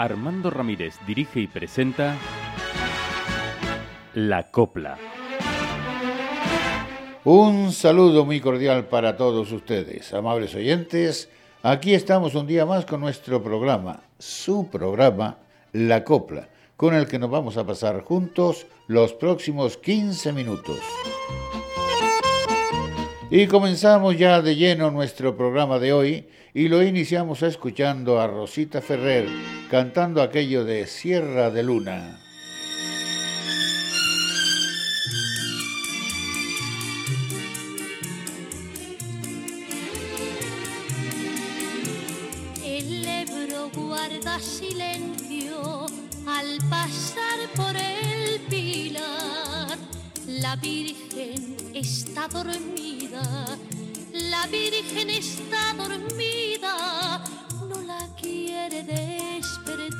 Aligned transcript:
Armando 0.00 0.48
Ramírez 0.48 0.94
dirige 1.06 1.40
y 1.40 1.46
presenta 1.46 2.16
La 4.14 4.50
Copla. 4.50 4.96
Un 7.24 7.70
saludo 7.70 8.24
muy 8.24 8.40
cordial 8.40 8.86
para 8.86 9.18
todos 9.18 9.52
ustedes, 9.52 10.14
amables 10.14 10.54
oyentes. 10.54 11.28
Aquí 11.62 11.92
estamos 11.92 12.34
un 12.34 12.46
día 12.46 12.64
más 12.64 12.86
con 12.86 13.02
nuestro 13.02 13.42
programa, 13.42 14.00
su 14.18 14.70
programa, 14.70 15.36
La 15.74 16.02
Copla, 16.02 16.48
con 16.78 16.94
el 16.94 17.06
que 17.06 17.18
nos 17.18 17.28
vamos 17.28 17.58
a 17.58 17.66
pasar 17.66 18.00
juntos 18.02 18.66
los 18.86 19.12
próximos 19.12 19.76
15 19.76 20.32
minutos. 20.32 20.78
Y 23.32 23.46
comenzamos 23.46 24.18
ya 24.18 24.42
de 24.42 24.56
lleno 24.56 24.90
nuestro 24.90 25.36
programa 25.36 25.78
de 25.78 25.92
hoy 25.92 26.28
y 26.52 26.66
lo 26.66 26.82
iniciamos 26.82 27.44
escuchando 27.44 28.20
a 28.20 28.26
Rosita 28.26 28.80
Ferrer 28.80 29.28
cantando 29.70 30.20
aquello 30.20 30.64
de 30.64 30.84
Sierra 30.88 31.48
de 31.48 31.62
Luna. 31.62 32.18
El 42.64 43.06
Ebro 43.06 43.70
guarda 43.72 44.40
silencio 44.40 45.86
al 46.26 46.58
pasar 46.68 47.38
por 47.54 47.76
el 47.76 48.40
pilar. 48.50 49.49
La 50.40 50.56
Virgen 50.56 51.56
está 51.74 52.26
dormida, 52.26 53.22
la 54.14 54.46
Virgen 54.46 55.10
está 55.10 55.74
dormida, 55.74 57.22
no 57.68 57.82
la 57.82 58.08
quiere 58.18 58.82
despertar. 58.82 59.90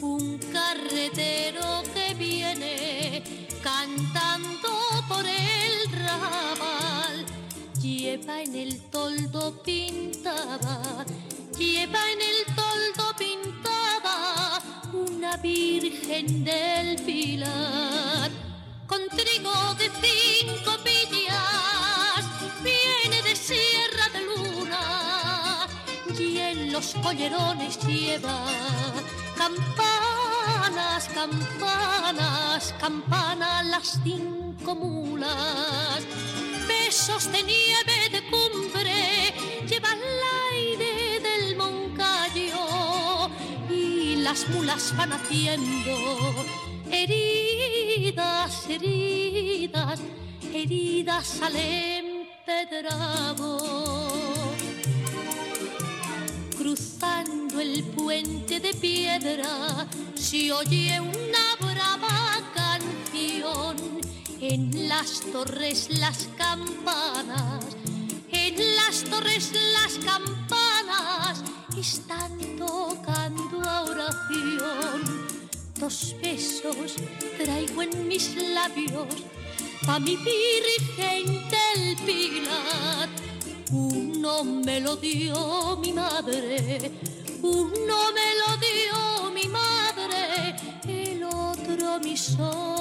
Un 0.00 0.38
carretero 0.52 1.82
que 1.92 2.14
viene 2.14 3.48
cantando 3.64 4.68
por 5.08 5.26
el 5.26 5.90
rabal, 5.90 7.26
lleva 7.82 8.42
en 8.42 8.54
el 8.54 8.80
toldo 8.90 9.60
pintada, 9.64 11.04
lleva 11.58 12.10
en 12.12 12.20
el 12.20 12.44
toldo 12.54 13.16
pintada 13.18 14.62
una 14.92 15.36
Virgen 15.38 16.44
del 16.44 17.02
Pilar 17.02 18.47
trigo 19.18 19.74
de 19.74 19.90
cinco 20.00 20.78
pillas, 20.84 22.22
viene 22.62 23.20
de 23.22 23.34
Sierra 23.34 24.06
de 24.12 24.20
Luna 24.28 25.66
y 26.16 26.38
en 26.38 26.72
los 26.72 26.94
collerones 27.02 27.78
lleva 27.84 28.44
campanas, 29.36 31.08
campanas, 31.12 32.74
campanas 32.78 33.66
las 33.66 34.00
cinco 34.04 34.74
mulas, 34.76 36.00
besos 36.68 37.32
de 37.32 37.42
nieve 37.42 37.96
de 38.12 38.20
cumbre, 38.30 39.34
lleva 39.68 39.88
el 39.94 40.06
aire 40.52 41.20
del 41.26 41.56
Moncayo 41.56 43.28
y 43.68 44.16
las 44.16 44.48
mulas 44.48 44.96
van 44.96 45.12
haciendo 45.12 45.96
heridas, 47.02 48.68
heridas, 48.68 50.00
heridas 50.52 51.42
al 51.42 51.56
empedrado. 52.56 53.58
Cruzando 56.56 57.60
el 57.60 57.84
puente 57.84 58.60
de 58.60 58.74
piedra 58.74 59.86
se 60.14 60.52
oye 60.52 61.00
una 61.00 61.56
brava 61.60 62.40
canción. 62.54 63.76
En 64.40 64.88
las 64.88 65.20
torres 65.32 65.88
las 65.98 66.28
campanas, 66.36 67.64
en 68.30 68.54
las 68.76 69.04
torres 69.04 69.52
las 69.72 69.98
campanas 70.04 71.42
están 71.76 72.27
dos 75.88 76.14
besos 76.20 76.96
traigo 77.38 77.80
en 77.80 78.06
mis 78.06 78.36
labios 78.36 79.08
pa' 79.86 79.98
mi 79.98 80.16
virgen 80.16 81.24
del 81.54 81.96
pilar. 82.04 83.08
Uno 83.72 84.44
me 84.44 84.80
lo 84.80 84.96
dio 84.96 85.78
mi 85.78 85.92
madre, 85.94 86.92
uno 87.40 87.98
me 88.18 88.28
lo 88.40 88.50
dio 88.66 89.30
mi 89.36 89.46
madre, 89.48 90.56
el 90.86 91.24
otro 91.24 91.98
mi 92.04 92.16
soledad. 92.18 92.77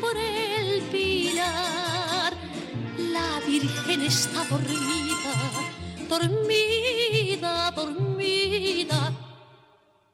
Por 0.00 0.16
el 0.16 0.82
pilar. 0.90 2.32
La 2.98 3.40
Virgen 3.46 4.02
está 4.02 4.44
dormida, 4.44 5.34
dormida, 6.08 7.70
dormida. 7.70 9.12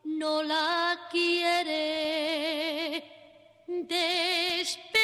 No 0.04 0.42
la 0.42 0.98
quiere 1.10 3.02
despertar. 3.66 5.02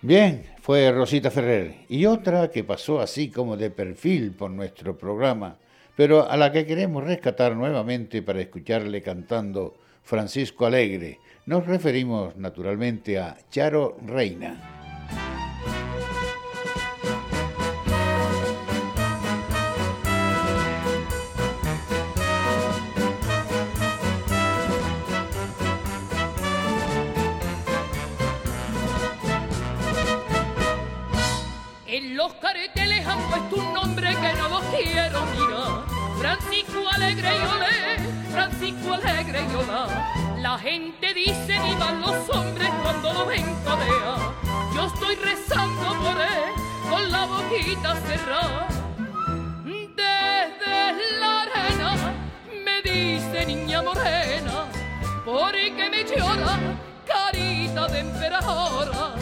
Bien, 0.00 0.44
fue 0.60 0.90
Rosita 0.92 1.30
Ferrer. 1.30 1.84
Y 1.88 2.06
otra 2.06 2.50
que 2.50 2.64
pasó 2.64 3.00
así 3.00 3.30
como 3.30 3.56
de 3.56 3.70
perfil 3.70 4.32
por 4.32 4.50
nuestro 4.50 4.96
programa, 4.96 5.58
pero 5.98 6.30
a 6.30 6.36
la 6.36 6.52
que 6.52 6.64
queremos 6.64 7.02
rescatar 7.02 7.56
nuevamente 7.56 8.22
para 8.22 8.40
escucharle 8.40 9.02
cantando 9.02 9.74
Francisco 10.04 10.64
Alegre. 10.64 11.18
Nos 11.46 11.66
referimos 11.66 12.36
naturalmente 12.36 13.18
a 13.18 13.36
Charo 13.50 13.96
Reina. 14.06 14.77
Los 32.10 32.32
carteles 32.34 33.06
han 33.06 33.20
puesto 33.30 33.56
un 33.56 33.74
nombre 33.74 34.08
que 34.08 34.32
no 34.34 34.48
lo 34.48 34.60
quiero 34.70 35.26
mirar. 35.26 35.84
Francisco 36.18 36.88
Alegre 36.90 37.28
y 37.36 37.40
Olé, 37.40 38.30
Francisco 38.32 38.94
Alegre 38.94 39.40
y 39.50 39.54
Olá. 39.54 39.86
La 40.38 40.58
gente 40.58 41.14
dice 41.14 41.58
vivan 41.60 42.00
los 42.00 42.28
hombres 42.30 42.70
cuando 42.82 43.12
lo 43.12 43.26
ven. 43.26 43.44
Yo 44.74 44.86
estoy 44.86 45.16
rezando 45.16 45.88
por 46.00 46.20
él 46.20 46.52
con 46.90 47.10
la 47.10 47.26
boquita 47.26 47.96
cerrada. 47.96 48.68
Desde 49.64 51.18
la 51.20 51.42
arena 51.42 52.14
me 52.64 52.82
dice 52.82 53.46
niña 53.46 53.82
morena, 53.82 54.66
porque 55.24 55.88
me 55.90 56.04
llora 56.04 56.58
carita 57.06 57.86
de 57.88 58.00
emperadora. 58.00 59.14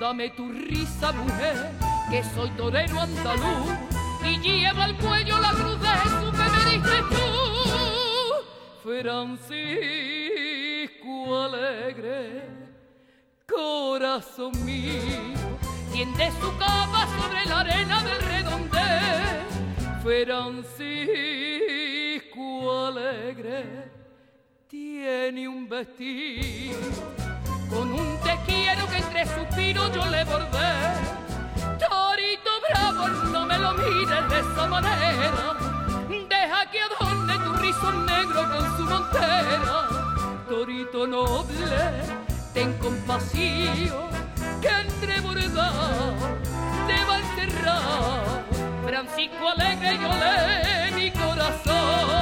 Dame 0.00 0.30
tu 0.30 0.48
risa, 0.50 1.12
mujer, 1.12 1.70
que 2.10 2.22
soy 2.34 2.50
torero 2.50 3.00
andaluz 3.00 3.72
y 4.24 4.38
llevo 4.38 4.82
al 4.82 4.96
cuello 4.96 5.38
la 5.38 5.50
cruz 5.50 5.80
de 5.80 5.88
Jesús 5.88 6.32
que 6.32 6.48
me 6.50 6.64
diste 6.70 7.02
tú, 7.10 7.26
Francisco 8.82 9.74
alegre, 11.42 12.48
corazón 13.46 14.52
mío, 14.64 15.34
tiende 15.92 16.30
su 16.40 16.56
cama 16.58 17.06
sobre 17.18 17.44
la 17.46 17.60
arena 17.60 18.02
del 18.02 18.20
redondel, 18.22 19.46
Francisco 20.02 20.86
alegre, 22.86 23.90
tiene 24.68 25.48
un 25.48 25.68
vestido 25.68 26.78
con 27.68 27.92
un 27.92 28.18
te 28.20 28.38
quiero 28.46 28.86
que 28.88 28.96
entre 28.98 29.26
suspiros 29.26 29.92
yo 29.94 30.06
le 30.06 30.24
bordé. 30.24 31.23
Lo 33.64 33.72
mires 33.74 34.28
de 34.28 34.40
esa 34.40 34.66
manera. 34.66 35.56
Deja 36.34 36.60
que 36.70 36.80
adorne 36.88 37.34
tu 37.44 37.52
rizo 37.54 37.92
negro 37.92 38.40
con 38.52 38.76
su 38.76 38.82
montera. 38.92 39.76
torito 40.48 41.06
noble, 41.06 41.82
ten 42.52 42.70
compasión, 42.84 44.10
que 44.60 44.70
entre 44.84 45.20
bordado 45.20 46.14
te 46.88 46.98
va 47.08 47.14
a 47.16 47.20
enterrar. 47.26 48.44
Francisco 48.86 49.48
alegre, 49.48 49.98
yo 50.02 50.10
le 50.22 50.90
mi 50.96 51.10
corazón. 51.10 52.13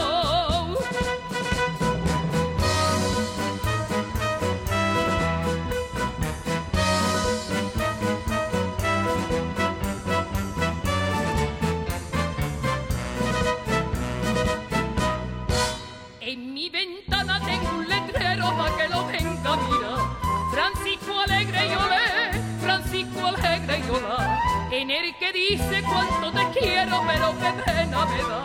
Dice 25.48 25.82
cuánto 25.82 26.32
te 26.32 26.58
quiero, 26.58 27.02
pero 27.06 27.34
qué 27.40 27.52
pena 27.64 28.06
me 28.06 28.22
da. 28.22 28.44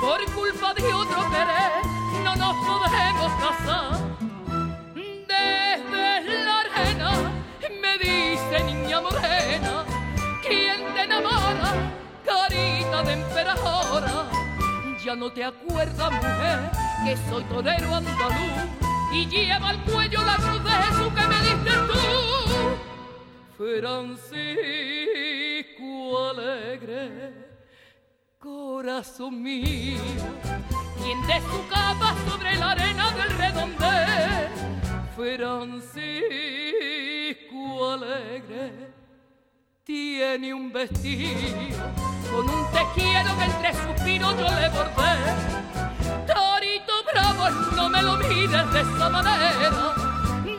Por 0.00 0.24
culpa 0.34 0.74
de 0.74 0.92
otro 0.92 1.20
querer, 1.30 1.72
no 2.24 2.36
nos 2.36 2.56
podemos 2.66 3.32
casar. 3.42 3.98
Desde 4.94 6.44
la 6.44 6.60
arena 6.60 7.10
me 7.80 7.98
dice 7.98 8.64
niña 8.64 9.00
morena, 9.00 9.84
¿quién 10.46 10.94
te 10.94 11.02
enamora? 11.02 11.70
Carita 12.24 13.02
de 13.02 13.12
emperadora. 13.12 14.28
Ya 15.04 15.14
no 15.16 15.30
te 15.32 15.44
acuerdas, 15.44 16.12
mujer, 16.12 16.70
que 17.04 17.16
soy 17.28 17.44
torero 17.44 17.94
andaluz 17.94 18.82
y 19.12 19.26
lleva 19.26 19.70
al 19.70 19.84
cuello 19.84 20.22
la 20.24 20.36
cruz 20.36 20.64
de 20.64 20.70
Jesús 20.70 21.12
que 21.14 21.26
me 21.26 21.40
diste 21.42 21.70
tú. 21.88 21.98
Alegre, 25.82 27.32
corazón 28.38 29.42
mío, 29.42 29.98
quien 31.02 31.20
su 31.42 31.68
capa 31.68 32.14
sobre 32.30 32.54
la 32.56 32.70
arena 32.70 33.10
del 33.10 33.30
redondel. 33.36 34.48
Francisco 35.16 35.90
alegre 37.90 38.92
tiene 39.82 40.54
un 40.54 40.72
vestido 40.72 41.82
con 42.30 42.48
un 42.48 42.70
te 42.70 42.86
que 42.94 43.18
entre 43.44 43.74
suspiros 43.74 44.38
yo 44.38 44.48
le 44.60 44.68
bordé. 44.68 45.16
Torito 46.28 46.92
bravo, 47.12 47.50
no 47.74 47.88
me 47.88 48.02
lo 48.02 48.16
mires 48.18 48.72
de 48.72 48.80
esa 48.80 49.10
manera. 49.10 49.94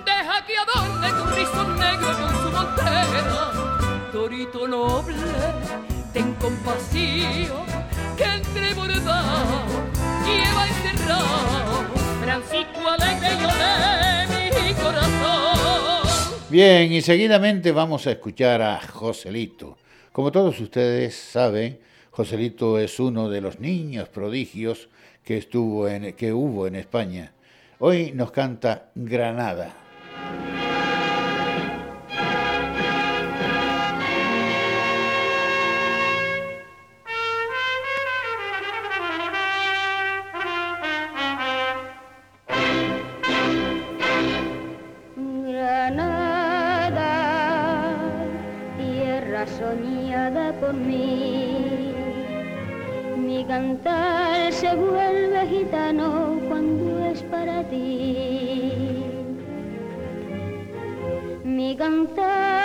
Deja 0.05 0.45
que 0.45 0.57
adorne 0.57 1.09
tu 1.13 1.25
rizo 1.33 1.63
negro 1.75 2.11
con 2.17 2.31
su 2.43 2.51
montera. 2.51 3.72
Torito 4.13 4.67
noble, 4.67 5.15
ten 6.13 6.35
compasión, 6.35 7.65
que 8.15 8.23
entre 8.23 8.71
bordado 8.75 9.65
lleva 10.23 10.67
encerrado. 10.67 11.89
Francisco 12.21 12.89
alegre 12.89 13.29
de 14.53 14.61
mi 14.61 14.73
corazón. 14.75 16.07
Bien, 16.47 16.93
y 16.93 17.01
seguidamente 17.01 17.71
vamos 17.71 18.05
a 18.05 18.11
escuchar 18.11 18.61
a 18.61 18.79
Joselito. 18.79 19.79
Como 20.11 20.31
todos 20.31 20.59
ustedes 20.59 21.15
saben, 21.15 21.79
Joselito 22.11 22.77
es 22.77 22.99
uno 22.99 23.29
de 23.29 23.41
los 23.41 23.59
niños 23.59 24.09
prodigios 24.09 24.89
que, 25.23 25.37
estuvo 25.37 25.87
en, 25.87 26.13
que 26.13 26.31
hubo 26.31 26.67
en 26.67 26.75
España. 26.75 27.33
Hoy 27.79 28.11
nos 28.11 28.29
canta. 28.29 28.91
Granada, 28.93 29.82
cantar 53.63 54.51
se 54.51 54.75
vuelve 54.75 55.47
gitano 55.47 56.37
cuando 56.49 57.05
es 57.05 57.21
para 57.23 57.63
ti. 57.69 58.73
Mi 61.45 61.75
cantar 61.77 62.62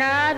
amor 0.00 0.37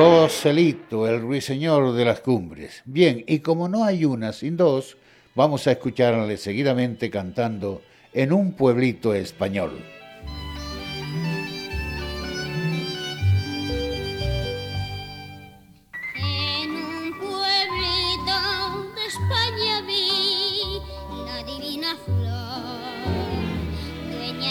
Joselito, 0.00 1.06
el 1.06 1.20
ruiseñor 1.20 1.92
de 1.92 2.06
las 2.06 2.20
cumbres. 2.20 2.80
Bien, 2.86 3.22
y 3.26 3.40
como 3.40 3.68
no 3.68 3.84
hay 3.84 4.06
una 4.06 4.32
sin 4.32 4.56
dos, 4.56 4.96
vamos 5.34 5.66
a 5.66 5.72
escucharle 5.72 6.38
seguidamente 6.38 7.10
cantando 7.10 7.82
en 8.14 8.32
un 8.32 8.52
pueblito 8.52 9.12
español. 9.12 9.84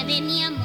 De 0.07 0.21
mi 0.21 0.41
amor. 0.41 0.58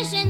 mission 0.00 0.29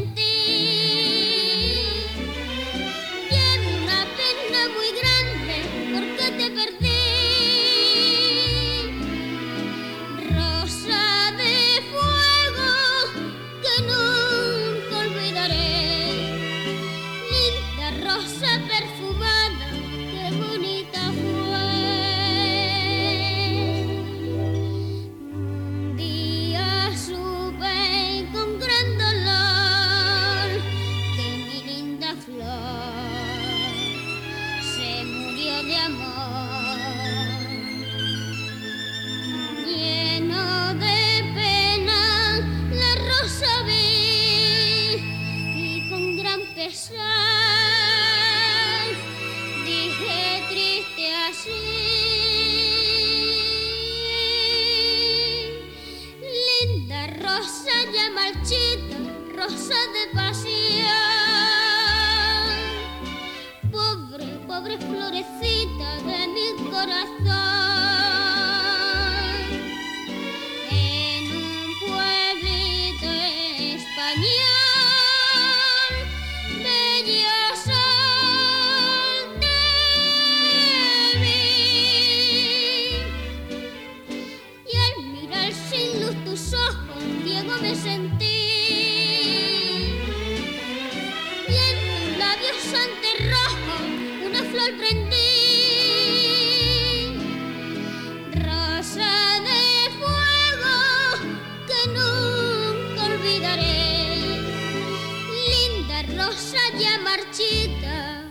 rosa 106.17 106.59
marchita. 107.03 108.25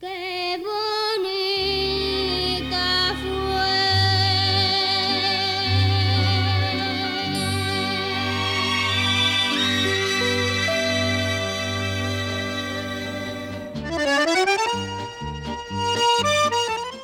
Qué 0.00 0.62
bonita 0.62 1.94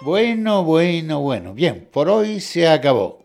Bueno, 0.03 0.65
bueno, 0.65 1.21
bueno. 1.21 1.55
Bien, 1.55 1.87
por 1.93 2.09
hoy 2.09 2.41
se 2.41 2.67
acabó. 2.67 3.25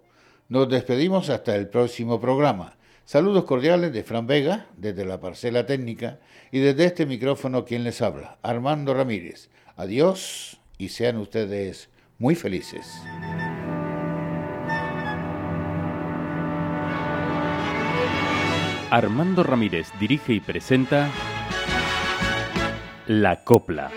Nos 0.50 0.70
despedimos 0.70 1.30
hasta 1.30 1.56
el 1.56 1.68
próximo 1.70 2.20
programa. 2.20 2.75
Saludos 3.06 3.44
cordiales 3.44 3.94
de 3.94 4.02
Fran 4.02 4.26
Vega, 4.26 4.66
desde 4.78 5.06
la 5.06 5.20
parcela 5.20 5.68
técnica, 5.68 6.18
y 6.52 6.58
desde 6.58 6.86
este 6.86 7.06
micrófono 7.06 7.64
quien 7.64 7.84
les 7.84 8.02
habla, 8.02 8.40
Armando 8.42 8.96
Ramírez. 8.96 9.52
Adiós 9.76 10.60
y 10.80 10.90
sean 10.90 11.18
ustedes 11.18 11.90
muy 12.18 12.34
felices. 12.34 12.88
Armando 18.90 19.44
Ramírez 19.44 19.88
dirige 20.00 20.34
y 20.34 20.40
presenta 20.40 21.12
La 23.06 23.44
Copla. 23.44 23.92